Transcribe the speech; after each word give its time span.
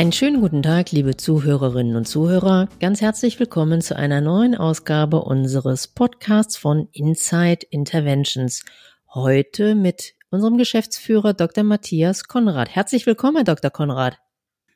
Einen 0.00 0.12
schönen 0.12 0.40
guten 0.40 0.62
Tag, 0.62 0.92
liebe 0.92 1.18
Zuhörerinnen 1.18 1.94
und 1.94 2.08
Zuhörer. 2.08 2.70
Ganz 2.80 3.02
herzlich 3.02 3.38
willkommen 3.38 3.82
zu 3.82 3.94
einer 3.94 4.22
neuen 4.22 4.54
Ausgabe 4.54 5.20
unseres 5.20 5.88
Podcasts 5.88 6.56
von 6.56 6.88
Inside 6.92 7.66
Interventions. 7.68 8.64
Heute 9.12 9.74
mit 9.74 10.14
unserem 10.30 10.56
Geschäftsführer 10.56 11.34
Dr. 11.34 11.64
Matthias 11.64 12.24
Konrad. 12.24 12.70
Herzlich 12.70 13.04
willkommen, 13.04 13.36
Herr 13.36 13.44
Dr. 13.44 13.70
Konrad. 13.70 14.16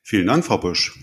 Vielen 0.03 0.27
Dank, 0.27 0.45
Frau 0.45 0.59
Busch. 0.59 0.95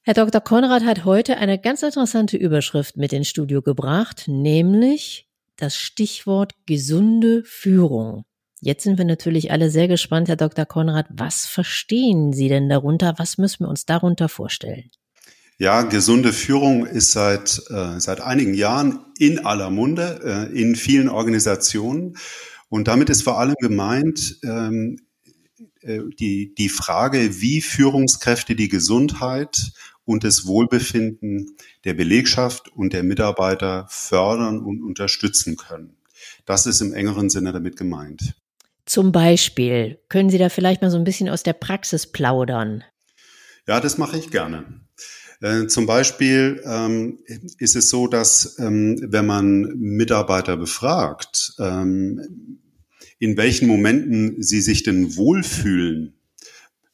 Herr 0.00 0.14
Dr. 0.14 0.40
Konrad 0.40 0.82
hat 0.82 1.04
heute 1.04 1.36
eine 1.36 1.60
ganz 1.60 1.82
interessante 1.82 2.38
Überschrift 2.38 2.96
mit 2.96 3.12
ins 3.12 3.28
Studio 3.28 3.60
gebracht, 3.60 4.28
nämlich 4.28 5.28
das 5.56 5.76
Stichwort 5.76 6.54
gesunde 6.64 7.44
Führung. 7.44 8.24
Jetzt 8.60 8.84
sind 8.84 8.98
wir 8.98 9.04
natürlich 9.04 9.50
alle 9.52 9.70
sehr 9.70 9.88
gespannt, 9.88 10.28
Herr 10.28 10.36
Dr. 10.36 10.66
Konrad. 10.66 11.06
Was 11.10 11.46
verstehen 11.46 12.32
Sie 12.32 12.48
denn 12.48 12.68
darunter? 12.68 13.14
Was 13.18 13.38
müssen 13.38 13.64
wir 13.64 13.68
uns 13.68 13.86
darunter 13.86 14.28
vorstellen? 14.28 14.90
Ja, 15.58 15.82
gesunde 15.82 16.32
Führung 16.32 16.86
ist 16.86 17.10
seit, 17.10 17.60
äh, 17.70 17.98
seit 17.98 18.20
einigen 18.20 18.54
Jahren 18.54 19.00
in 19.18 19.40
aller 19.40 19.70
Munde, 19.70 20.20
äh, 20.24 20.60
in 20.60 20.76
vielen 20.76 21.08
Organisationen. 21.08 22.16
Und 22.68 22.86
damit 22.86 23.10
ist 23.10 23.22
vor 23.22 23.40
allem 23.40 23.56
gemeint 23.60 24.38
ähm, 24.44 25.00
äh, 25.80 26.00
die, 26.18 26.54
die 26.54 26.68
Frage, 26.68 27.40
wie 27.40 27.60
Führungskräfte 27.60 28.54
die 28.54 28.68
Gesundheit 28.68 29.72
und 30.04 30.24
das 30.24 30.46
Wohlbefinden 30.46 31.56
der 31.84 31.94
Belegschaft 31.94 32.68
und 32.68 32.92
der 32.92 33.02
Mitarbeiter 33.02 33.86
fördern 33.88 34.60
und 34.60 34.82
unterstützen 34.82 35.56
können. 35.56 35.96
Das 36.44 36.66
ist 36.66 36.80
im 36.80 36.94
engeren 36.94 37.30
Sinne 37.30 37.52
damit 37.52 37.76
gemeint. 37.76 38.36
Zum 38.88 39.12
Beispiel, 39.12 39.98
können 40.08 40.30
Sie 40.30 40.38
da 40.38 40.48
vielleicht 40.48 40.80
mal 40.80 40.90
so 40.90 40.96
ein 40.96 41.04
bisschen 41.04 41.28
aus 41.28 41.42
der 41.42 41.52
Praxis 41.52 42.10
plaudern? 42.10 42.84
Ja, 43.66 43.80
das 43.80 43.98
mache 43.98 44.16
ich 44.16 44.30
gerne. 44.30 44.64
Äh, 45.42 45.66
zum 45.66 45.84
Beispiel 45.84 46.62
ähm, 46.64 47.18
ist 47.58 47.76
es 47.76 47.90
so, 47.90 48.06
dass 48.06 48.58
ähm, 48.58 48.98
wenn 49.02 49.26
man 49.26 49.74
Mitarbeiter 49.76 50.56
befragt, 50.56 51.52
ähm, 51.58 52.58
in 53.18 53.36
welchen 53.36 53.68
Momenten 53.68 54.42
sie 54.42 54.62
sich 54.62 54.84
denn 54.84 55.16
wohlfühlen 55.16 56.14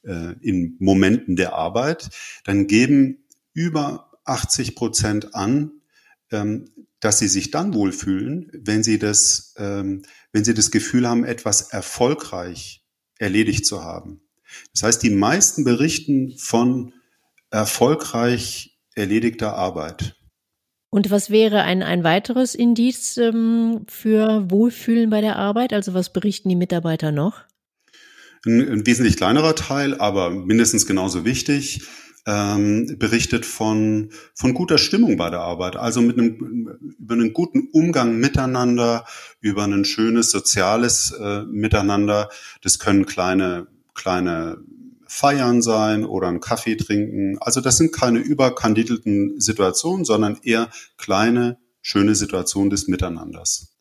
äh, 0.03 0.35
in 0.41 0.75
Momenten 0.81 1.37
der 1.37 1.53
Arbeit, 1.53 2.11
dann 2.43 2.67
geben 2.67 3.25
über 3.53 4.11
80 4.25 4.75
Prozent 4.75 5.37
an, 5.37 5.71
ähm, 6.33 6.71
dass 7.05 7.19
sie 7.19 7.29
sich 7.29 7.51
dann 7.51 7.75
wohlfühlen, 7.75 8.51
wenn 8.55 8.83
sie 8.83 8.99
das, 8.99 9.55
ähm, 9.59 10.03
wenn 10.33 10.43
sie 10.43 10.55
das 10.55 10.71
Gefühl 10.71 11.07
haben, 11.07 11.25
etwas 11.25 11.69
erfolgreich 11.71 12.83
erledigt 13.19 13.67
zu 13.67 13.85
haben. 13.85 14.23
Das 14.73 14.85
heißt, 14.85 15.03
die 15.03 15.11
meisten 15.11 15.65
berichten 15.65 16.35
von 16.39 16.95
erfolgreich 17.51 18.79
erledigter 18.95 19.55
Arbeit. 19.55 20.17
Und 20.89 21.11
was 21.11 21.29
wäre 21.29 21.63
ein, 21.63 21.83
ein 21.83 22.05
weiteres 22.05 22.55
Indiz 22.55 23.19
ähm, 23.19 23.85
für 23.87 24.51
Wohlfühlen 24.51 25.11
bei 25.11 25.21
der 25.21 25.37
Arbeit? 25.37 25.75
Also 25.75 25.93
was 25.93 26.11
berichten 26.11 26.49
die 26.49 26.57
Mitarbeiter 26.57 27.13
noch? 27.13 27.43
Ein, 28.47 28.67
ein 28.67 28.87
wesentlich 28.87 29.19
kleinerer 29.19 29.55
Teil, 29.55 30.01
aber 30.01 30.31
mindestens 30.31 30.87
genauso 30.87 31.27
wichtig 31.27 31.83
ähm, 32.27 32.97
berichtet 32.99 33.45
von, 33.45 34.11
von 34.35 34.55
guter 34.55 34.79
Stimmung 34.79 35.17
bei 35.17 35.31
der 35.31 35.41
Arbeit, 35.41 35.77
also 35.77 36.01
mit 36.01 36.19
einem, 36.19 36.97
über 36.99 37.15
einen 37.15 37.33
guten 37.33 37.69
Umgang 37.73 38.19
miteinander, 38.19 39.05
über 39.41 39.65
ein 39.65 39.85
schönes 39.85 40.31
soziales 40.31 41.13
äh, 41.13 41.43
Miteinander. 41.43 42.31
Das 42.63 42.79
können 42.79 43.07
kleine, 43.07 43.67
kleine 43.95 44.59
Feiern 45.07 45.63
sein 45.63 46.05
oder 46.05 46.29
einen 46.29 46.41
Kaffee 46.41 46.77
trinken. 46.77 47.37
Also 47.41 47.61
das 47.61 47.77
sind 47.77 47.93
keine 47.93 48.19
überkandidelten 48.19 49.41
Situationen, 49.41 50.05
sondern 50.05 50.39
eher 50.43 50.71
kleine, 50.97 51.59
schöne 51.83 52.15
Situationen 52.15 52.71
des 52.71 52.89
Miteinanders. 52.89 53.74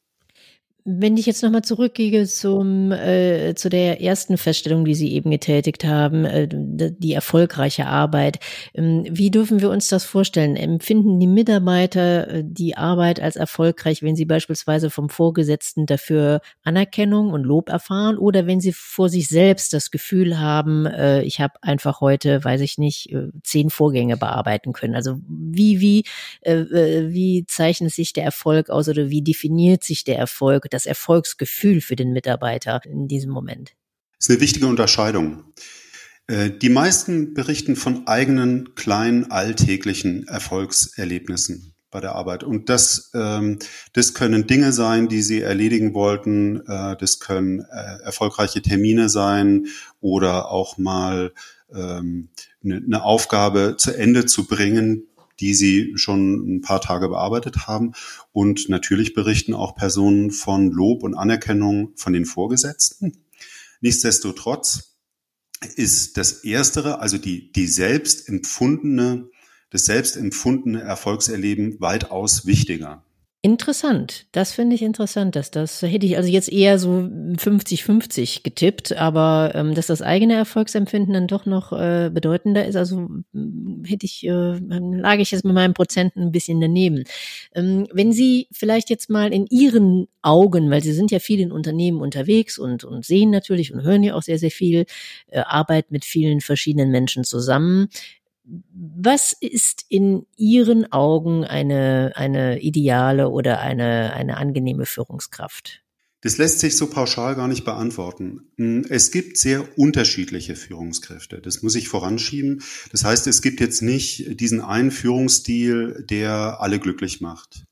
Wenn 0.85 1.15
ich 1.15 1.25
jetzt 1.25 1.41
nochmal 1.43 1.61
zurückgehe 1.61 2.25
zum, 2.27 2.91
äh, 2.91 3.53
zu 3.55 3.69
der 3.69 4.01
ersten 4.01 4.37
Feststellung, 4.37 4.83
die 4.83 4.95
Sie 4.95 5.13
eben 5.13 5.31
getätigt 5.31 5.85
haben, 5.85 6.25
äh, 6.25 6.45
die 6.51 7.13
erfolgreiche 7.13 7.85
Arbeit. 7.85 8.39
Ähm, 8.73 9.05
wie 9.09 9.31
dürfen 9.31 9.61
wir 9.61 9.69
uns 9.69 9.87
das 9.87 10.03
vorstellen? 10.03 10.57
Empfinden 10.57 11.21
die 11.21 11.27
Mitarbeiter 11.27 12.27
äh, 12.27 12.43
die 12.45 12.75
Arbeit 12.75 13.21
als 13.21 13.37
erfolgreich, 13.37 14.03
wenn 14.03 14.17
sie 14.17 14.25
beispielsweise 14.25 14.89
vom 14.89 15.07
Vorgesetzten 15.07 15.85
dafür 15.85 16.41
Anerkennung 16.63 17.29
und 17.29 17.43
Lob 17.43 17.69
erfahren 17.69 18.17
oder 18.17 18.45
wenn 18.45 18.59
sie 18.59 18.73
vor 18.73 19.07
sich 19.07 19.29
selbst 19.29 19.71
das 19.71 19.89
Gefühl 19.89 20.37
haben, 20.37 20.85
äh, 20.85 21.21
ich 21.21 21.39
habe 21.39 21.53
einfach 21.61 22.01
heute, 22.01 22.43
weiß 22.43 22.59
ich 22.59 22.77
nicht, 22.77 23.09
äh, 23.13 23.29
zehn 23.43 23.69
Vorgänge 23.69 24.17
bearbeiten 24.17 24.73
können? 24.73 24.95
Also 24.95 25.17
wie, 25.29 25.79
wie, 25.79 26.03
äh, 26.41 26.55
äh, 26.55 27.13
wie 27.13 27.45
zeichnet 27.47 27.91
sich 27.93 28.11
der 28.11 28.25
Erfolg 28.25 28.69
aus 28.69 28.89
oder 28.89 29.09
wie 29.09 29.21
definiert 29.21 29.83
sich 29.85 30.03
der 30.03 30.17
Erfolg? 30.17 30.72
Das 30.73 30.85
Erfolgsgefühl 30.85 31.81
für 31.81 31.95
den 31.95 32.13
Mitarbeiter 32.13 32.81
in 32.85 33.07
diesem 33.07 33.31
Moment? 33.31 33.73
Das 34.17 34.27
ist 34.27 34.29
eine 34.31 34.41
wichtige 34.41 34.67
Unterscheidung. 34.67 35.43
Äh, 36.27 36.51
die 36.51 36.69
meisten 36.69 37.33
berichten 37.33 37.75
von 37.75 38.07
eigenen 38.07 38.75
kleinen 38.75 39.31
alltäglichen 39.31 40.27
Erfolgserlebnissen 40.27 41.73
bei 41.91 42.01
der 42.01 42.15
Arbeit. 42.15 42.43
Und 42.43 42.69
das, 42.69 43.11
ähm, 43.13 43.59
das 43.93 44.13
können 44.13 44.47
Dinge 44.47 44.73
sein, 44.73 45.07
die 45.07 45.21
sie 45.21 45.41
erledigen 45.41 45.93
wollten. 45.93 46.61
Äh, 46.67 46.97
das 46.97 47.19
können 47.19 47.59
äh, 47.59 48.03
erfolgreiche 48.03 48.61
Termine 48.61 49.09
sein 49.09 49.67
oder 50.01 50.49
auch 50.49 50.77
mal 50.77 51.33
ähm, 51.73 52.29
eine, 52.63 52.77
eine 52.77 53.03
Aufgabe 53.03 53.75
zu 53.77 53.95
Ende 53.95 54.25
zu 54.25 54.47
bringen, 54.47 55.07
die 55.43 55.53
sie 55.53 55.91
schon 55.95 56.55
ein 56.55 56.61
paar 56.61 56.79
Tage 56.79 57.09
bearbeitet 57.09 57.67
haben. 57.67 57.91
Und 58.31 58.69
natürlich 58.69 59.13
berichten 59.13 59.53
auch 59.53 59.75
Personen 59.75 60.31
von 60.31 60.71
Lob 60.71 61.03
und 61.03 61.15
Anerkennung 61.15 61.91
von 61.97 62.13
den 62.13 62.25
Vorgesetzten. 62.25 63.25
Nichtsdestotrotz 63.81 64.95
ist 65.75 66.15
das 66.15 66.45
Erstere, 66.45 66.99
also 66.99 67.17
die, 67.17 67.51
die 67.51 67.67
selbst 67.67 68.29
empfundene, 68.29 69.29
das 69.69 69.83
selbst 69.83 70.15
empfundene 70.15 70.81
Erfolgserleben 70.81 71.81
weitaus 71.81 72.45
wichtiger. 72.45 73.03
Interessant, 73.45 74.25
das 74.31 74.53
finde 74.53 74.73
ich 74.73 74.81
interessant, 74.81 75.35
dass 75.35 75.51
das 75.51 75.81
hätte 75.81 76.05
ich 76.05 76.15
also 76.15 76.29
jetzt 76.29 76.49
eher 76.49 76.79
so 76.79 76.89
50-50 76.89 78.41
getippt, 78.41 78.93
aber 78.93 79.51
ähm, 79.53 79.75
dass 79.75 79.87
das 79.87 80.01
eigene 80.01 80.35
Erfolgsempfinden 80.35 81.13
dann 81.13 81.27
doch 81.27 81.45
noch 81.45 81.73
äh, 81.73 82.09
bedeutender 82.09 82.65
ist, 82.65 82.77
also 82.77 83.09
hm, 83.33 83.83
hätte 83.85 84.05
ich, 84.05 84.25
äh, 84.25 84.29
lag 84.59 85.17
ich 85.17 85.31
jetzt 85.31 85.43
mit 85.43 85.53
meinen 85.53 85.73
Prozenten 85.73 86.21
ein 86.21 86.31
bisschen 86.31 86.61
daneben. 86.61 87.03
Ähm, 87.53 87.85
wenn 87.91 88.13
Sie 88.13 88.47
vielleicht 88.53 88.89
jetzt 88.89 89.09
mal 89.09 89.33
in 89.33 89.45
Ihren 89.47 90.07
Augen, 90.21 90.71
weil 90.71 90.81
Sie 90.81 90.93
sind 90.93 91.11
ja 91.11 91.19
viel 91.19 91.41
in 91.41 91.51
Unternehmen 91.51 91.99
unterwegs 91.99 92.57
und, 92.57 92.85
und 92.85 93.03
sehen 93.03 93.29
natürlich 93.29 93.73
und 93.73 93.83
hören 93.83 94.03
ja 94.03 94.15
auch 94.15 94.23
sehr, 94.23 94.39
sehr 94.39 94.51
viel, 94.51 94.85
äh, 95.27 95.41
Arbeit 95.41 95.91
mit 95.91 96.05
vielen 96.05 96.39
verschiedenen 96.39 96.91
Menschen 96.91 97.25
zusammen. 97.25 97.89
Was 98.43 99.33
ist 99.39 99.85
in 99.87 100.25
Ihren 100.35 100.91
Augen 100.91 101.45
eine, 101.45 102.11
eine 102.15 102.61
ideale 102.61 103.29
oder 103.29 103.59
eine, 103.59 104.13
eine 104.13 104.37
angenehme 104.37 104.85
Führungskraft? 104.85 105.83
Das 106.23 106.37
lässt 106.37 106.59
sich 106.59 106.77
so 106.77 106.87
pauschal 106.87 107.35
gar 107.35 107.49
nicht 107.49 107.65
beantworten. 107.65 108.47
Hm, 108.55 108.85
es 108.87 109.11
gibt 109.11 109.37
sehr 109.37 109.77
unterschiedliche 109.77 110.55
Führungskräfte. 110.55 111.41
Das 111.41 111.61
muss 111.63 111.75
ich 111.75 111.89
voranschieben. 111.89 112.63
Das 112.93 113.03
heißt, 113.03 113.27
es 113.27 113.41
gibt 113.41 113.59
jetzt 113.59 113.81
nicht 113.81 114.39
diesen 114.39 114.61
einen 114.61 114.91
Führungsstil, 114.91 116.05
der 116.09 116.61
alle 116.61 116.79
glücklich 116.79 117.19
macht. 117.19 117.65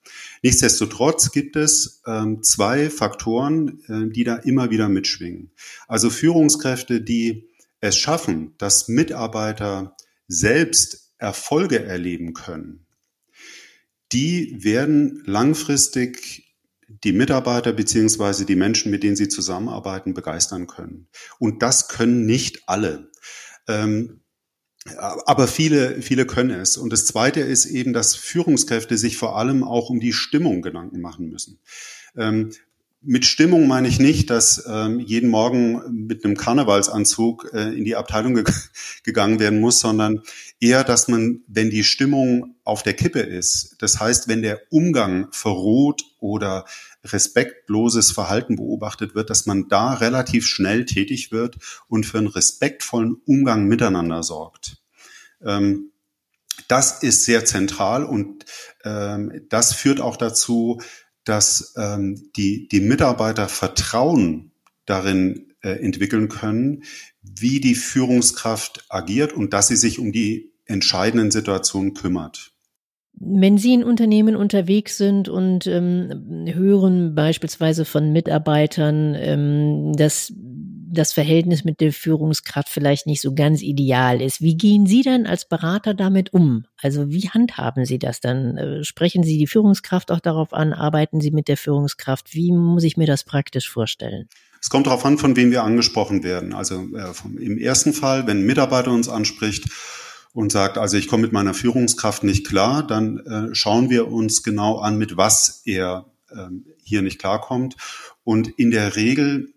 Nichtsdestotrotz 0.44 1.32
gibt 1.32 1.56
es 1.56 2.02
ähm, 2.06 2.44
zwei 2.44 2.90
Faktoren, 2.90 3.80
äh, 3.88 4.12
die 4.12 4.26
da 4.26 4.36
immer 4.36 4.70
wieder 4.70 4.90
mitschwingen. 4.90 5.52
Also 5.88 6.10
Führungskräfte, 6.10 7.00
die 7.00 7.48
es 7.80 7.96
schaffen, 7.96 8.54
dass 8.58 8.90
Mitarbeiter 8.90 9.96
selbst 10.32 11.14
Erfolge 11.18 11.84
erleben 11.84 12.34
können, 12.34 12.88
die 14.12 14.64
werden 14.64 15.24
langfristig 15.26 16.56
die 17.04 17.14
Mitarbeiter 17.14 17.72
beziehungsweise 17.74 18.46
die 18.46 18.56
Menschen, 18.56 18.92
mit 18.92 19.04
denen 19.04 19.16
sie 19.16 19.30
zusammenarbeiten, 19.30 20.14
begeistern 20.14 20.68
können. 20.68 21.08
Und 21.40 21.62
das 21.62 21.88
können 21.88 22.26
nicht 22.26 22.64
alle. 22.68 23.10
Ähm, 23.68 24.22
aber 24.86 25.48
viele, 25.48 26.02
viele 26.02 26.26
können 26.26 26.60
es. 26.60 26.76
Und 26.76 26.92
das 26.92 27.06
Zweite 27.06 27.40
ist 27.42 27.66
eben, 27.66 27.94
dass 27.94 28.16
Führungskräfte 28.16 28.98
sich 28.98 29.18
vor 29.18 29.38
allem 29.38 29.64
auch 29.64 29.90
um 29.90 30.00
die 30.00 30.14
Stimmung 30.14 30.62
Gedanken 30.62 31.02
machen 31.02 31.30
müssen. 31.30 31.60
Ähm, 32.18 32.52
mit 33.04 33.26
Stimmung 33.26 33.68
meine 33.68 33.88
ich 33.88 34.00
nicht, 34.00 34.30
dass 34.30 34.64
ähm, 34.68 35.00
jeden 35.00 35.30
Morgen 35.30 36.06
mit 36.06 36.24
einem 36.24 36.38
Karnevalsanzug 36.38 37.50
äh, 37.52 37.76
in 37.76 37.84
die 37.84 37.96
Abteilung 37.96 38.36
ge 38.36 38.44
gegangen 39.04 39.40
werden 39.40 39.60
muss, 39.60 39.80
sondern 39.80 40.22
eher, 40.60 40.84
dass 40.84 41.08
man, 41.08 41.42
wenn 41.48 41.72
die 41.72 41.84
Stimmung 41.84 42.56
auf 42.64 42.84
der 42.84 42.94
Kippe 42.94 43.22
ist, 43.22 43.76
das 43.80 44.00
heißt, 44.00 44.28
wenn 44.28 44.44
der 44.44 44.62
Umgang 44.70 45.28
verroht 45.32 46.04
oder 46.20 46.66
respektloses 47.04 48.12
Verhalten 48.12 48.56
beobachtet 48.56 49.16
wird, 49.16 49.32
dass 49.32 49.48
man 49.48 49.68
da 49.68 49.94
relativ 49.94 50.46
schnell 50.46 50.86
tätig 50.86 51.32
wird 51.32 51.58
und 51.88 52.06
für 52.06 52.20
einen 52.20 52.28
respektvollen 52.28 53.16
Umgang 53.26 53.66
miteinander 53.66 54.22
sorgt. 54.22 54.78
Ähm, 55.44 55.92
das 56.68 57.02
ist 57.02 57.26
sehr 57.26 57.46
zentral 57.46 58.04
und 58.04 58.46
ähm, 58.84 59.46
das 59.50 59.74
führt 59.74 60.00
auch 60.00 60.16
dazu, 60.16 60.80
dass 61.24 61.74
ähm, 61.78 62.32
die, 62.36 62.68
die 62.68 62.80
Mitarbeiter 62.80 63.48
Vertrauen 63.48 64.52
darin 64.86 65.54
äh, 65.62 65.72
entwickeln 65.72 66.30
können, 66.30 66.84
wie 67.22 67.60
die 67.60 67.76
Führungskraft 67.76 68.86
agiert 68.90 69.34
und 69.34 69.54
dass 69.54 69.68
sie 69.68 69.76
sich 69.76 70.00
um 70.00 70.12
die 70.12 70.52
entscheidenden 70.66 71.32
Situationen 71.32 71.94
kümmert. 71.94 72.52
Wenn 73.14 73.58
Sie 73.58 73.74
in 73.74 73.84
Unternehmen 73.84 74.36
unterwegs 74.36 74.98
sind 74.98 75.30
und 75.30 75.68
ähm, 75.68 76.48
hören 76.48 77.14
beispielsweise 77.14 77.86
von 77.86 78.12
Mitarbeitern, 78.12 79.16
ähm, 79.16 79.94
dass 79.96 80.34
das 80.92 81.14
Verhältnis 81.14 81.64
mit 81.64 81.80
der 81.80 81.94
Führungskraft 81.94 82.70
vielleicht 82.70 83.08
nicht 83.08 83.22
so 83.22 83.34
ganz 83.34 83.62
ideal 83.62 84.22
ist. 84.22 84.42
Wie 84.42 84.56
gehen 84.56 84.86
Sie 84.86 85.02
dann 85.02 85.26
als 85.26 85.46
Berater 85.46 85.94
damit 85.94 86.34
um? 86.34 86.66
Also 86.82 87.10
wie 87.10 87.30
handhaben 87.30 87.86
Sie 87.86 88.00
das 88.00 88.20
dann? 88.20 88.58
Äh, 88.58 88.84
sprechen 88.84 89.24
Sie 89.24 89.38
die 89.38 89.48
Führungskraft 89.48 90.12
auch 90.12 90.20
darauf 90.20 90.54
an? 90.54 90.74
Arbeiten 90.74 91.22
Sie 91.22 91.32
mit 91.32 91.48
der 91.48 91.58
Führungskraft? 91.58 92.34
Wie 92.34 92.52
muss 92.52 92.84
ich 92.84 92.98
mir 92.98 93.08
das 93.08 93.24
praktisch 93.24 93.70
vorstellen? 93.70 94.28
Es 94.62 94.70
kommt 94.70 94.88
darauf 94.88 95.06
an, 95.06 95.18
von 95.18 95.36
wem 95.36 95.52
wir 95.52 95.64
angesprochen 95.64 96.24
werden. 96.24 96.54
Also 96.54 96.88
äh, 96.96 97.14
vom, 97.14 97.38
im 97.38 97.58
ersten 97.58 97.94
Fall, 97.94 98.28
wenn 98.28 98.40
ein 98.40 98.46
Mitarbeiter 98.46 98.92
uns 98.92 99.10
anspricht 99.10 99.70
und 100.34 100.52
sagt, 100.52 100.78
also 100.78 100.98
ich 100.98 101.08
komme 101.08 101.24
mit 101.24 101.32
meiner 101.32 101.54
Führungskraft 101.54 102.24
nicht 102.24 102.46
klar, 102.46 102.86
dann 102.86 103.18
äh, 103.20 103.56
schauen 103.56 103.90
wir 103.90 104.10
uns 104.10 104.44
genau 104.44 104.80
an, 104.80 104.98
mit 104.98 105.18
was 105.18 105.62
er 105.66 106.06
äh, 106.30 106.48
hier 106.84 107.02
nicht 107.02 107.20
klarkommt. 107.20 107.76
Und 108.24 108.48
in 108.48 108.72
der 108.72 108.96
Regel 108.96 109.54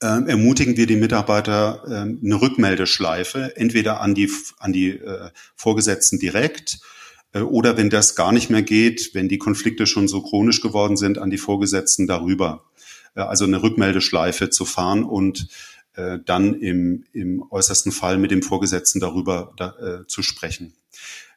äh, 0.00 0.06
ermutigen 0.06 0.76
wir 0.76 0.86
die 0.86 0.96
Mitarbeiter 0.96 1.82
äh, 1.86 1.90
eine 1.92 2.40
Rückmeldeschleife, 2.40 3.56
entweder 3.56 4.00
an 4.00 4.14
die, 4.14 4.30
an 4.58 4.72
die 4.72 4.90
äh, 4.90 5.30
Vorgesetzten 5.56 6.18
direkt 6.18 6.78
äh, 7.32 7.40
oder 7.40 7.76
wenn 7.76 7.90
das 7.90 8.14
gar 8.14 8.32
nicht 8.32 8.50
mehr 8.50 8.62
geht, 8.62 9.10
wenn 9.14 9.28
die 9.28 9.38
Konflikte 9.38 9.86
schon 9.86 10.08
so 10.08 10.22
chronisch 10.22 10.60
geworden 10.60 10.96
sind, 10.96 11.18
an 11.18 11.30
die 11.30 11.38
Vorgesetzten 11.38 12.06
darüber. 12.06 12.64
Äh, 13.14 13.20
also 13.20 13.44
eine 13.44 13.62
Rückmeldeschleife 13.62 14.50
zu 14.50 14.64
fahren 14.64 15.04
und 15.04 15.48
äh, 15.94 16.18
dann 16.24 16.54
im, 16.60 17.04
im 17.12 17.44
äußersten 17.50 17.92
Fall 17.92 18.18
mit 18.18 18.30
dem 18.30 18.42
Vorgesetzten 18.42 19.00
darüber 19.00 19.52
da, 19.56 19.74
äh, 19.78 20.06
zu 20.06 20.22
sprechen. 20.22 20.74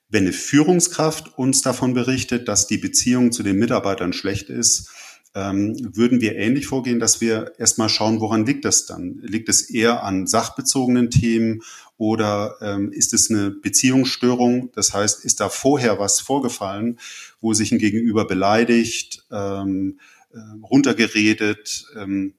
Wenn 0.09 0.23
eine 0.23 0.33
Führungskraft 0.33 1.37
uns 1.37 1.61
davon 1.61 1.93
berichtet, 1.93 2.47
dass 2.47 2.65
die 2.65 2.77
Beziehung 2.77 3.31
zu 3.31 3.43
den 3.43 3.57
Mitarbeitern 3.57 4.13
schlecht 4.13 4.49
ist, 4.49 4.89
ähm, 5.37 5.75
würden 5.95 6.19
wir 6.19 6.35
ähnlich 6.35 6.65
vorgehen, 6.65 6.99
dass 6.99 7.21
wir 7.21 7.51
erstmal 7.59 7.89
schauen, 7.89 8.21
woran 8.21 8.47
liegt 8.47 8.65
das 8.65 8.87
dann? 8.87 9.19
Liegt 9.21 9.49
es 9.49 9.69
eher 9.69 10.03
an 10.03 10.25
sachbezogenen 10.25 11.11
Themen 11.11 11.61
oder 11.97 12.55
ähm, 12.59 12.91
ist 12.91 13.13
es 13.13 13.29
eine 13.29 13.51
Beziehungsstörung? 13.51 14.71
Das 14.73 14.95
heißt, 14.95 15.23
ist 15.23 15.39
da 15.39 15.49
vorher 15.49 15.99
was 15.99 16.19
vorgefallen, 16.21 16.97
wo 17.39 17.53
sich 17.53 17.71
ein 17.71 17.77
Gegenüber 17.77 18.25
beleidigt, 18.25 19.25
ähm, 19.31 19.99
äh, 20.33 20.39
runtergeredet 20.63 21.85
ähm, 21.95 22.33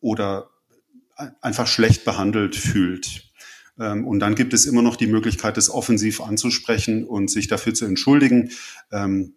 oder 0.00 0.48
einfach 1.42 1.66
schlecht 1.66 2.06
behandelt 2.06 2.56
fühlt? 2.56 3.32
Ähm, 3.78 4.06
und 4.06 4.20
dann 4.20 4.34
gibt 4.34 4.54
es 4.54 4.64
immer 4.64 4.80
noch 4.80 4.96
die 4.96 5.08
Möglichkeit, 5.08 5.58
das 5.58 5.68
offensiv 5.68 6.22
anzusprechen 6.22 7.04
und 7.04 7.30
sich 7.30 7.48
dafür 7.48 7.74
zu 7.74 7.84
entschuldigen. 7.84 8.50
Ähm, 8.90 9.34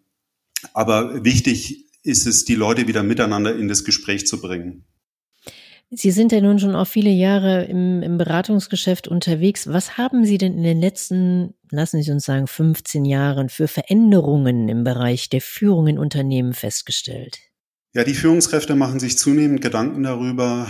aber 0.74 1.24
wichtig 1.26 1.87
ist 2.08 2.26
es, 2.26 2.46
die 2.46 2.56
Leute 2.56 2.88
wieder 2.88 3.04
miteinander 3.04 3.56
in 3.56 3.68
das 3.68 3.84
Gespräch 3.84 4.26
zu 4.26 4.42
bringen. 4.42 4.86
Sie 5.90 6.12
sind 6.12 6.34
ja 6.34 6.42
nun 6.42 6.60
schon 6.60 6.76
auch 6.76 6.88
viele 6.88 7.10
Jahre 7.10 7.64
im, 7.66 8.02
im, 8.02 8.18
Beratungsgeschäft 8.18 9.08
unterwegs. 9.08 9.68
Was 9.68 9.98
haben 9.98 10.26
Sie 10.26 10.38
denn 10.38 10.58
in 10.58 10.64
den 10.64 10.82
letzten, 10.82 11.54
lassen 11.70 12.02
Sie 12.02 12.12
uns 12.12 12.26
sagen, 12.26 12.48
15 12.48 13.06
Jahren 13.06 13.48
für 13.48 13.70
Veränderungen 13.70 14.68
im 14.68 14.84
Bereich 14.84 15.30
der 15.30 15.40
Führung 15.40 15.88
in 15.88 15.98
Unternehmen 15.98 16.54
festgestellt? 16.54 17.40
Ja, 17.94 18.04
die 18.04 18.16
Führungskräfte 18.16 18.76
machen 18.76 19.00
sich 19.00 19.18
zunehmend 19.18 19.62
Gedanken 19.62 20.04
darüber, 20.04 20.68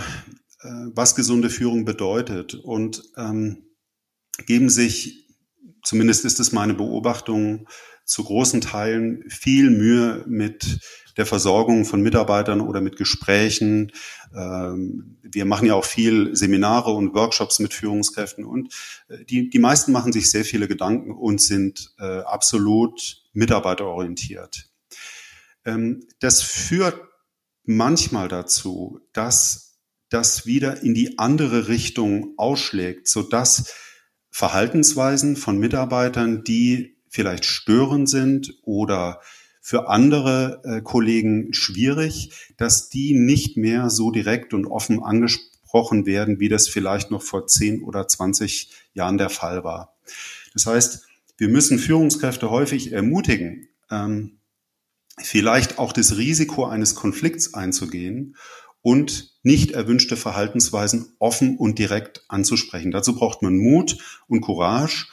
äh, 0.60 0.68
was 0.94 1.16
gesunde 1.16 1.50
Führung 1.50 1.84
bedeutet 1.84 2.54
und 2.54 3.02
ähm, 3.16 3.64
geben 4.46 4.70
sich, 4.70 5.26
zumindest 5.82 6.24
ist 6.24 6.38
es 6.38 6.52
meine 6.52 6.74
Beobachtung, 6.74 7.66
zu 8.08 8.24
großen 8.24 8.62
Teilen 8.62 9.22
viel 9.28 9.70
Mühe 9.70 10.24
mit 10.26 10.80
der 11.18 11.26
Versorgung 11.26 11.84
von 11.84 12.00
Mitarbeitern 12.00 12.62
oder 12.62 12.80
mit 12.80 12.96
Gesprächen. 12.96 13.92
Ähm, 14.34 15.18
wir 15.22 15.44
machen 15.44 15.66
ja 15.66 15.74
auch 15.74 15.84
viel 15.84 16.34
Seminare 16.34 16.92
und 16.92 17.14
Workshops 17.14 17.58
mit 17.58 17.74
Führungskräften 17.74 18.46
und 18.46 18.72
äh, 19.08 19.24
die, 19.26 19.50
die 19.50 19.58
meisten 19.58 19.92
machen 19.92 20.12
sich 20.12 20.30
sehr 20.30 20.44
viele 20.44 20.68
Gedanken 20.68 21.10
und 21.10 21.42
sind 21.42 21.92
äh, 21.98 22.20
absolut 22.20 23.24
mitarbeiterorientiert. 23.34 24.70
Ähm, 25.66 26.06
das 26.20 26.40
führt 26.40 26.98
manchmal 27.64 28.28
dazu, 28.28 29.00
dass 29.12 29.80
das 30.08 30.46
wieder 30.46 30.82
in 30.82 30.94
die 30.94 31.18
andere 31.18 31.68
Richtung 31.68 32.32
ausschlägt, 32.38 33.06
so 33.06 33.22
dass 33.22 33.74
Verhaltensweisen 34.30 35.36
von 35.36 35.58
Mitarbeitern, 35.58 36.44
die 36.44 36.97
vielleicht 37.08 37.44
störend 37.44 38.08
sind 38.08 38.54
oder 38.62 39.20
für 39.60 39.88
andere 39.88 40.62
äh, 40.64 40.80
Kollegen 40.80 41.52
schwierig, 41.52 42.32
dass 42.56 42.88
die 42.88 43.14
nicht 43.14 43.56
mehr 43.56 43.90
so 43.90 44.10
direkt 44.10 44.54
und 44.54 44.66
offen 44.66 45.02
angesprochen 45.02 46.06
werden, 46.06 46.40
wie 46.40 46.48
das 46.48 46.68
vielleicht 46.68 47.10
noch 47.10 47.22
vor 47.22 47.46
10 47.46 47.82
oder 47.82 48.08
20 48.08 48.72
Jahren 48.94 49.18
der 49.18 49.28
Fall 49.28 49.64
war. 49.64 49.94
Das 50.54 50.66
heißt, 50.66 51.06
wir 51.36 51.48
müssen 51.48 51.78
Führungskräfte 51.78 52.50
häufig 52.50 52.92
ermutigen, 52.92 53.68
ähm, 53.90 54.38
vielleicht 55.18 55.78
auch 55.78 55.92
das 55.92 56.16
Risiko 56.16 56.64
eines 56.64 56.94
Konflikts 56.94 57.54
einzugehen 57.54 58.36
und 58.80 59.34
nicht 59.42 59.72
erwünschte 59.72 60.16
Verhaltensweisen 60.16 61.14
offen 61.18 61.56
und 61.56 61.78
direkt 61.78 62.24
anzusprechen. 62.28 62.90
Dazu 62.90 63.14
braucht 63.14 63.42
man 63.42 63.56
Mut 63.56 63.98
und 64.28 64.40
Courage 64.40 65.06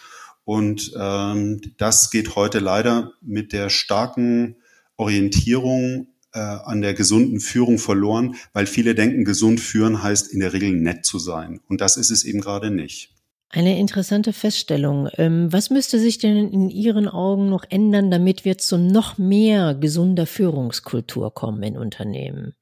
und 0.46 0.94
ähm, 0.98 1.60
das 1.78 2.12
geht 2.12 2.36
heute 2.36 2.60
leider 2.60 3.12
mit 3.22 3.52
der 3.52 3.70
starken 3.70 4.56
Orientierung 4.96 6.08
äh, 6.34 6.40
an 6.40 6.82
der 6.82 6.94
gesunden 6.94 7.40
Führung 7.40 7.80
verloren, 7.80 8.36
weil 8.54 8.68
viele 8.68 8.94
denken, 8.94 9.25
gesund 9.25 9.60
führen 9.60 10.04
heißt 10.04 10.32
in 10.32 10.40
der 10.40 10.54
Regel 10.54 10.72
nett 10.72 11.06
zu 11.06 11.18
sein. 11.18 11.62
Und 11.68 11.82
das 11.82 11.98
ist 11.98 12.12
es 12.12 12.24
eben 12.24 12.42
gerade 12.42 12.70
nicht. 12.70 13.12
Eine 13.50 13.80
interessante 13.80 14.34
Feststellung. 14.34 15.10
Ähm, 15.18 15.52
was 15.52 15.70
müsste 15.70 16.00
sich 16.00 16.18
denn 16.20 16.50
in 16.50 16.70
Ihren 16.70 17.08
Augen 17.08 17.50
noch 17.50 17.64
ändern, 17.70 18.12
damit 18.12 18.46
wir 18.46 18.58
zu 18.58 18.78
noch 18.78 19.18
mehr 19.18 19.74
gesunder 19.74 20.28
Führungskultur 20.28 21.34
kommen 21.34 21.64
in 21.64 21.78
Unternehmen? 21.78 22.54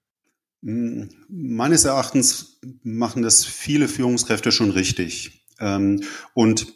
Hm, 0.63 1.10
meines 1.28 1.84
Erachtens 1.84 2.60
machen 2.84 3.24
das 3.24 3.44
viele 3.44 3.88
Führungskräfte 3.88 4.52
schon 4.52 4.72
richtig. 4.72 5.46
Ähm, 5.60 6.04
und 6.34 6.68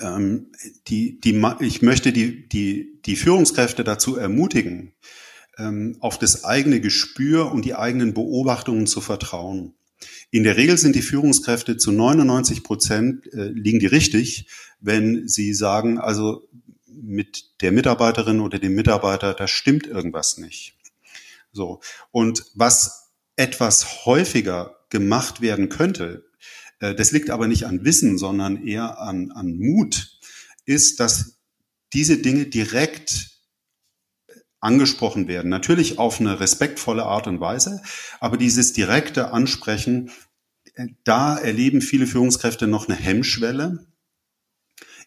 ähm, 0.00 0.52
die, 0.88 1.20
die, 1.20 1.42
ich 1.60 1.82
möchte 1.82 2.12
die, 2.12 2.48
die, 2.48 3.00
die 3.04 3.16
Führungskräfte 3.16 3.84
dazu 3.84 4.16
ermutigen, 4.16 4.92
ähm, 5.58 5.96
auf 6.00 6.18
das 6.18 6.44
eigene 6.44 6.80
Gespür 6.80 7.52
und 7.52 7.64
die 7.64 7.74
eigenen 7.74 8.14
Beobachtungen 8.14 8.86
zu 8.86 9.00
vertrauen. 9.00 9.74
In 10.30 10.44
der 10.44 10.56
Regel 10.56 10.78
sind 10.78 10.94
die 10.94 11.02
Führungskräfte 11.02 11.76
zu 11.76 11.90
99 11.90 12.62
Prozent 12.62 13.32
äh, 13.32 13.48
liegen 13.48 13.80
die 13.80 13.86
richtig, 13.86 14.48
wenn 14.80 15.26
sie 15.26 15.54
sagen, 15.54 15.98
also 15.98 16.48
mit 16.86 17.60
der 17.60 17.72
Mitarbeiterin 17.72 18.40
oder 18.40 18.58
dem 18.58 18.74
Mitarbeiter, 18.74 19.34
da 19.34 19.48
stimmt 19.48 19.86
irgendwas 19.86 20.38
nicht. 20.38 20.76
So. 21.52 21.80
Und 22.10 22.44
was 22.54 23.10
etwas 23.36 24.04
häufiger 24.04 24.76
gemacht 24.90 25.40
werden 25.40 25.68
könnte, 25.68 26.27
das 26.78 27.12
liegt 27.12 27.30
aber 27.30 27.48
nicht 27.48 27.66
an 27.66 27.84
Wissen, 27.84 28.18
sondern 28.18 28.66
eher 28.66 29.00
an, 29.00 29.30
an 29.32 29.56
Mut, 29.56 30.18
ist, 30.64 31.00
dass 31.00 31.38
diese 31.92 32.18
Dinge 32.18 32.46
direkt 32.46 33.38
angesprochen 34.60 35.28
werden. 35.28 35.48
Natürlich 35.48 35.98
auf 35.98 36.20
eine 36.20 36.40
respektvolle 36.40 37.04
Art 37.04 37.26
und 37.26 37.40
Weise, 37.40 37.82
aber 38.20 38.36
dieses 38.36 38.72
direkte 38.72 39.30
Ansprechen, 39.32 40.10
äh, 40.74 40.88
da 41.04 41.36
erleben 41.36 41.80
viele 41.80 42.06
Führungskräfte 42.06 42.66
noch 42.66 42.88
eine 42.88 42.98
Hemmschwelle, 42.98 43.86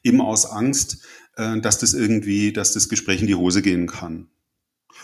eben 0.03 0.21
aus 0.21 0.45
Angst, 0.45 1.05
äh, 1.35 1.59
dass 1.59 1.79
das 1.79 1.93
irgendwie, 1.93 2.53
dass 2.53 2.73
das 2.73 2.89
Gespräch 2.89 3.21
in 3.21 3.27
die 3.27 3.35
Hose 3.35 3.61
gehen 3.61 3.87
kann. 3.87 4.29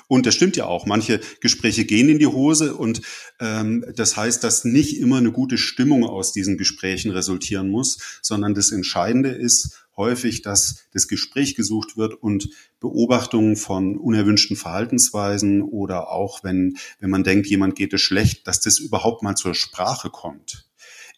Und 0.07 0.25
das 0.25 0.35
stimmt 0.35 0.57
ja 0.57 0.65
auch. 0.65 0.85
Manche 0.85 1.19
Gespräche 1.41 1.85
gehen 1.85 2.09
in 2.09 2.19
die 2.19 2.27
Hose 2.27 2.75
und 2.75 3.01
ähm, 3.39 3.85
das 3.95 4.17
heißt, 4.17 4.43
dass 4.43 4.65
nicht 4.65 4.97
immer 4.97 5.17
eine 5.17 5.31
gute 5.31 5.57
Stimmung 5.57 6.03
aus 6.05 6.31
diesen 6.31 6.57
Gesprächen 6.57 7.11
resultieren 7.11 7.69
muss, 7.69 8.19
sondern 8.21 8.53
das 8.53 8.71
Entscheidende 8.71 9.29
ist 9.29 9.87
häufig, 9.97 10.43
dass 10.43 10.87
das 10.93 11.07
Gespräch 11.07 11.55
gesucht 11.55 11.97
wird 11.97 12.13
und 12.13 12.49
Beobachtungen 12.79 13.55
von 13.55 13.97
unerwünschten 13.97 14.55
Verhaltensweisen 14.55 15.63
oder 15.63 16.11
auch 16.11 16.43
wenn, 16.43 16.77
wenn 16.99 17.09
man 17.09 17.23
denkt, 17.23 17.47
jemand 17.47 17.75
geht 17.75 17.93
es 17.93 18.01
schlecht, 18.01 18.47
dass 18.47 18.61
das 18.61 18.79
überhaupt 18.79 19.23
mal 19.23 19.35
zur 19.35 19.55
Sprache 19.55 20.09
kommt. 20.09 20.69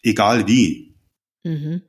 Egal 0.02 0.48
wie. 0.48 0.94
Mhm. 1.44 1.82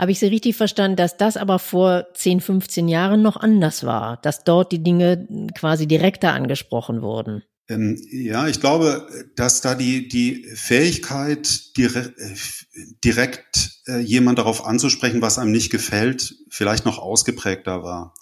Habe 0.00 0.12
ich 0.12 0.18
Sie 0.18 0.28
richtig 0.28 0.56
verstanden, 0.56 0.96
dass 0.96 1.18
das 1.18 1.36
aber 1.36 1.58
vor 1.58 2.06
10, 2.14 2.40
15 2.40 2.88
Jahren 2.88 3.20
noch 3.20 3.36
anders 3.36 3.84
war, 3.84 4.16
dass 4.22 4.44
dort 4.44 4.72
die 4.72 4.82
Dinge 4.82 5.28
quasi 5.54 5.86
direkter 5.86 6.32
angesprochen 6.32 7.02
wurden? 7.02 7.42
Ähm, 7.68 8.00
ja, 8.10 8.48
ich 8.48 8.60
glaube, 8.60 9.06
dass 9.36 9.60
da 9.60 9.74
die, 9.74 10.08
die 10.08 10.46
Fähigkeit, 10.54 11.76
direkt, 11.76 12.18
äh, 12.18 12.34
direkt 13.04 13.82
äh, 13.88 13.98
jemand 13.98 14.38
darauf 14.38 14.64
anzusprechen, 14.64 15.20
was 15.20 15.38
einem 15.38 15.52
nicht 15.52 15.68
gefällt, 15.68 16.34
vielleicht 16.48 16.86
noch 16.86 16.98
ausgeprägter 16.98 17.82
war. 17.82 18.14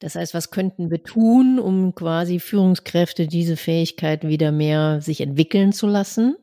Das 0.00 0.16
heißt, 0.16 0.34
was 0.34 0.50
könnten 0.50 0.90
wir 0.90 1.04
tun, 1.04 1.60
um 1.60 1.94
quasi 1.94 2.40
Führungskräfte 2.40 3.28
diese 3.28 3.56
Fähigkeit 3.56 4.26
wieder 4.26 4.50
mehr 4.50 5.00
sich 5.00 5.20
entwickeln 5.20 5.72
zu 5.72 5.86
lassen? 5.86 6.34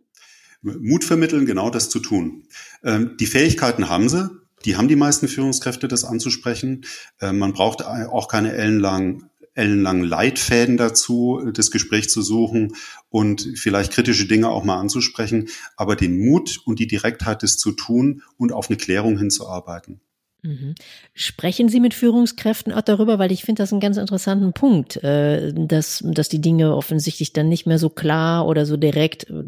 Mut 0.62 1.04
vermitteln, 1.04 1.46
genau 1.46 1.70
das 1.70 1.90
zu 1.90 2.00
tun. 2.00 2.44
Ähm, 2.86 3.18
die 3.20 3.26
Fähigkeiten 3.26 3.90
haben 3.90 4.08
sie. 4.08 4.41
Die 4.66 4.76
haben 4.78 4.88
die 4.88 4.96
meisten 4.96 5.28
Führungskräfte, 5.28 5.88
das 5.88 6.04
anzusprechen. 6.04 6.86
Ähm, 7.20 7.40
man 7.40 7.54
braucht 7.54 7.84
auch 7.86 8.28
keine 8.28 8.54
ellenlangen, 8.54 9.30
ellenlangen 9.54 10.04
Leitfäden 10.04 10.78
dazu, 10.78 11.42
das 11.54 11.72
Gespräch 11.72 12.10
zu 12.10 12.22
suchen 12.22 12.76
und 13.10 13.48
vielleicht 13.56 13.92
kritische 13.92 14.28
Dinge 14.28 14.50
auch 14.50 14.64
mal 14.64 14.80
anzusprechen. 14.80 15.50
Aber 15.76 15.96
den 15.96 16.18
Mut 16.18 16.62
und 16.66 16.80
die 16.80 16.88
Direktheit, 16.88 17.44
das 17.44 17.58
zu 17.58 17.72
tun 17.72 18.24
und 18.38 18.54
auf 18.54 18.70
eine 18.70 18.78
Klärung 18.78 19.18
hinzuarbeiten. 19.18 20.02
Mhm. 20.44 20.74
Sprechen 21.14 21.70
Sie 21.70 21.80
mit 21.80 21.94
Führungskräften 21.94 22.74
auch 22.74 22.82
darüber, 22.82 23.20
weil 23.20 23.32
ich 23.32 23.44
finde 23.44 23.62
das 23.62 23.72
einen 23.72 23.82
ganz 23.82 23.98
interessanten 23.98 24.54
Punkt, 24.54 24.98
äh, 25.04 25.54
dass, 25.54 26.04
dass 26.04 26.30
die 26.30 26.42
Dinge 26.42 26.76
offensichtlich 26.76 27.34
dann 27.34 27.48
nicht 27.48 27.68
mehr 27.68 27.78
so 27.78 27.90
klar 27.90 28.48
oder 28.48 28.66
so 28.66 28.78
direkt, 28.78 29.30
äh, 29.30 29.44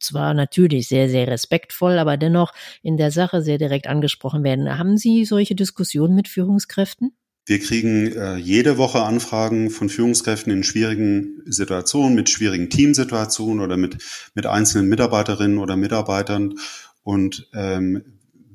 zwar 0.00 0.34
natürlich 0.34 0.88
sehr, 0.88 1.08
sehr 1.08 1.26
respektvoll, 1.26 1.98
aber 1.98 2.16
dennoch 2.16 2.52
in 2.82 2.96
der 2.96 3.10
Sache 3.10 3.42
sehr 3.42 3.58
direkt 3.58 3.86
angesprochen 3.86 4.44
werden. 4.44 4.78
Haben 4.78 4.96
Sie 4.96 5.24
solche 5.24 5.54
Diskussionen 5.54 6.14
mit 6.14 6.28
Führungskräften? 6.28 7.12
Wir 7.46 7.60
kriegen 7.60 8.12
äh, 8.12 8.36
jede 8.36 8.76
Woche 8.76 9.02
Anfragen 9.02 9.70
von 9.70 9.88
Führungskräften 9.88 10.52
in 10.52 10.64
schwierigen 10.64 11.40
Situationen, 11.46 12.14
mit 12.14 12.28
schwierigen 12.28 12.68
Teamsituationen 12.68 13.60
oder 13.60 13.78
mit, 13.78 13.96
mit 14.34 14.44
einzelnen 14.44 14.88
Mitarbeiterinnen 14.90 15.56
oder 15.56 15.74
Mitarbeitern. 15.76 16.56
Und 17.02 17.48
ähm, 17.54 18.02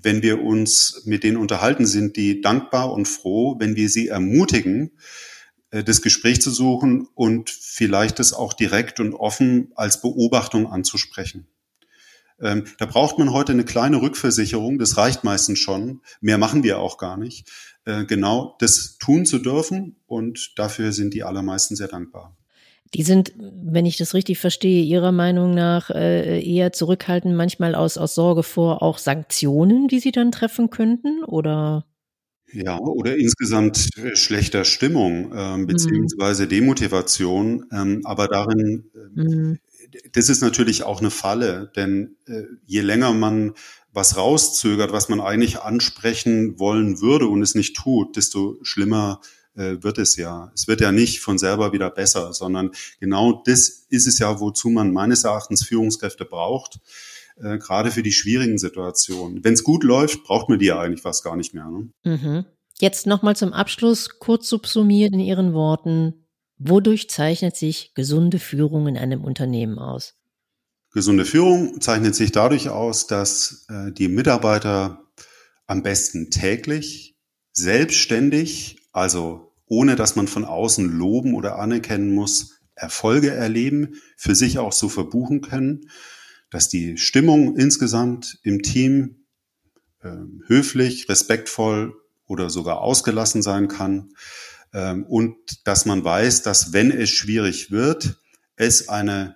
wenn 0.03 0.21
wir 0.21 0.43
uns 0.43 1.01
mit 1.05 1.23
denen 1.23 1.37
unterhalten, 1.37 1.87
sind 1.87 2.17
die 2.17 2.41
dankbar 2.41 2.93
und 2.93 3.07
froh, 3.07 3.55
wenn 3.57 3.75
wir 3.75 3.89
sie 3.89 4.09
ermutigen, 4.09 4.91
das 5.81 6.01
Gespräch 6.01 6.41
zu 6.41 6.51
suchen 6.51 7.07
und 7.15 7.49
vielleicht 7.49 8.19
das 8.19 8.33
auch 8.33 8.53
direkt 8.53 8.99
und 8.99 9.15
offen 9.15 9.71
als 9.75 10.01
Beobachtung 10.01 10.67
anzusprechen. 10.67 11.47
Ähm, 12.39 12.65
da 12.77 12.85
braucht 12.85 13.17
man 13.17 13.31
heute 13.31 13.53
eine 13.53 13.63
kleine 13.63 14.01
Rückversicherung, 14.01 14.77
das 14.77 14.97
reicht 14.97 15.23
meistens 15.23 15.59
schon, 15.59 16.01
mehr 16.19 16.37
machen 16.37 16.63
wir 16.63 16.79
auch 16.79 16.97
gar 16.97 17.17
nicht, 17.17 17.49
äh, 17.85 18.05
genau 18.05 18.55
das 18.59 18.97
tun 18.99 19.25
zu 19.25 19.39
dürfen 19.39 19.95
und 20.07 20.53
dafür 20.57 20.91
sind 20.91 21.13
die 21.13 21.23
allermeisten 21.23 21.75
sehr 21.75 21.87
dankbar. 21.87 22.35
Die 22.93 23.03
sind, 23.03 23.33
wenn 23.37 23.87
ich 23.87 23.97
das 23.97 24.13
richtig 24.13 24.37
verstehe, 24.37 24.83
Ihrer 24.83 25.11
Meinung 25.11 25.55
nach 25.55 25.89
äh, 25.89 26.43
eher 26.43 26.73
zurückhaltend, 26.73 27.35
manchmal 27.35 27.73
aus, 27.73 27.97
aus 27.97 28.13
Sorge 28.13 28.43
vor 28.43 28.83
auch 28.83 28.99
Sanktionen, 28.99 29.87
die 29.87 29.99
Sie 29.99 30.11
dann 30.11 30.31
treffen 30.31 30.69
könnten, 30.69 31.23
oder? 31.23 31.85
Ja, 32.53 32.77
oder 32.79 33.17
insgesamt 33.17 33.89
äh, 33.97 34.15
schlechter 34.15 34.63
Stimmung 34.63 35.33
ähm, 35.35 35.61
mhm. 35.61 35.67
beziehungsweise 35.67 36.47
Demotivation. 36.47 37.65
Ähm, 37.71 38.01
aber 38.05 38.27
darin, 38.27 38.91
äh, 38.93 39.21
mhm. 39.21 39.59
das 40.11 40.29
ist 40.29 40.41
natürlich 40.41 40.83
auch 40.83 40.99
eine 40.99 41.09
Falle, 41.09 41.71
denn 41.75 42.15
äh, 42.27 42.43
je 42.65 42.81
länger 42.81 43.13
man 43.13 43.53
was 43.91 44.17
rauszögert, 44.17 44.91
was 44.91 45.09
man 45.09 45.21
eigentlich 45.21 45.59
ansprechen 45.59 46.59
wollen 46.59 47.01
würde 47.01 47.27
und 47.27 47.41
es 47.41 47.55
nicht 47.55 47.75
tut, 47.75 48.15
desto 48.15 48.57
schlimmer 48.63 49.21
äh, 49.55 49.77
wird 49.81 49.97
es 49.97 50.15
ja. 50.15 50.51
Es 50.55 50.67
wird 50.67 50.81
ja 50.81 50.91
nicht 50.91 51.21
von 51.21 51.37
selber 51.37 51.73
wieder 51.73 51.89
besser, 51.89 52.33
sondern 52.33 52.71
genau 52.99 53.43
das 53.45 53.85
ist 53.89 54.07
es 54.07 54.19
ja, 54.19 54.39
wozu 54.39 54.69
man 54.69 54.91
meines 54.91 55.23
Erachtens 55.23 55.63
Führungskräfte 55.63 56.25
braucht, 56.25 56.79
äh, 57.37 57.57
gerade 57.57 57.91
für 57.91 58.03
die 58.03 58.11
schwierigen 58.11 58.57
Situationen. 58.57 59.43
Wenn 59.43 59.53
es 59.53 59.63
gut 59.63 59.83
läuft, 59.83 60.23
braucht 60.23 60.49
man 60.49 60.59
die 60.59 60.67
ja 60.67 60.79
eigentlich 60.79 61.01
fast 61.01 61.23
gar 61.23 61.35
nicht 61.35 61.53
mehr. 61.53 61.69
Ne? 61.69 61.89
Mhm. 62.03 62.45
Jetzt 62.79 63.07
nochmal 63.07 63.35
zum 63.35 63.53
Abschluss, 63.53 64.19
kurz 64.19 64.49
subsumiert 64.49 65.13
in 65.13 65.19
Ihren 65.19 65.53
Worten. 65.53 66.25
Wodurch 66.57 67.09
zeichnet 67.09 67.55
sich 67.55 67.93
gesunde 67.93 68.39
Führung 68.39 68.87
in 68.87 68.97
einem 68.97 69.23
Unternehmen 69.23 69.79
aus? 69.79 70.15
Gesunde 70.91 71.25
Führung 71.25 71.81
zeichnet 71.81 72.15
sich 72.15 72.31
dadurch 72.31 72.69
aus, 72.69 73.07
dass 73.07 73.65
äh, 73.69 73.91
die 73.91 74.07
Mitarbeiter 74.07 75.03
am 75.65 75.81
besten 75.81 76.29
täglich, 76.29 77.15
selbstständig 77.51 78.83
also 78.93 79.51
ohne 79.65 79.95
dass 79.95 80.15
man 80.15 80.27
von 80.27 80.45
außen 80.45 80.87
loben 80.87 81.33
oder 81.33 81.57
anerkennen 81.59 82.13
muss, 82.13 82.59
Erfolge 82.75 83.31
erleben, 83.31 83.95
für 84.15 84.35
sich 84.35 84.59
auch 84.59 84.71
so 84.71 84.87
verbuchen 84.87 85.41
können, 85.41 85.89
dass 86.53 86.69
die 86.69 86.99
Stimmung 86.99 87.57
insgesamt 87.57 88.37
im 88.43 88.61
Team 88.61 89.25
äh, 90.03 90.11
höflich, 90.45 91.09
respektvoll 91.09 91.95
oder 92.27 92.51
sogar 92.51 92.81
ausgelassen 92.81 93.41
sein 93.41 93.67
kann 93.67 94.13
ähm, 94.71 95.03
und 95.03 95.35
dass 95.65 95.87
man 95.87 96.03
weiß, 96.03 96.43
dass 96.43 96.71
wenn 96.71 96.91
es 96.91 97.09
schwierig 97.09 97.71
wird, 97.71 98.19
es 98.55 98.87
eine, 98.87 99.35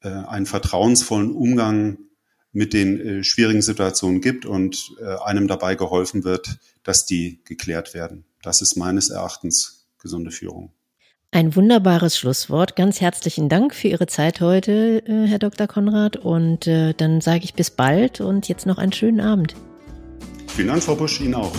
äh, 0.00 0.08
einen 0.08 0.46
vertrauensvollen 0.46 1.32
Umgang 1.32 1.98
mit 2.50 2.72
den 2.72 2.98
äh, 2.98 3.24
schwierigen 3.24 3.60
Situationen 3.60 4.22
gibt 4.22 4.46
und 4.46 4.90
äh, 5.02 5.16
einem 5.22 5.48
dabei 5.48 5.74
geholfen 5.74 6.24
wird, 6.24 6.56
dass 6.82 7.04
die 7.04 7.42
geklärt 7.44 7.92
werden. 7.92 8.24
Das 8.40 8.62
ist 8.62 8.74
meines 8.76 9.10
Erachtens 9.10 9.86
gesunde 9.98 10.30
Führung. 10.30 10.72
Ein 11.34 11.56
wunderbares 11.56 12.16
Schlusswort. 12.16 12.76
Ganz 12.76 13.00
herzlichen 13.00 13.48
Dank 13.48 13.74
für 13.74 13.88
Ihre 13.88 14.06
Zeit 14.06 14.40
heute, 14.40 15.02
äh, 15.04 15.26
Herr 15.26 15.40
Dr. 15.40 15.66
Konrad. 15.66 16.16
Und 16.16 16.68
äh, 16.68 16.94
dann 16.96 17.20
sage 17.20 17.42
ich 17.42 17.54
bis 17.54 17.72
bald 17.72 18.20
und 18.20 18.46
jetzt 18.46 18.66
noch 18.66 18.78
einen 18.78 18.92
schönen 18.92 19.20
Abend. 19.20 19.56
Vielen 20.46 20.68
Dank, 20.68 20.84
Frau 20.84 20.94
Busch, 20.94 21.20
Ihnen 21.20 21.34
auch. 21.34 21.50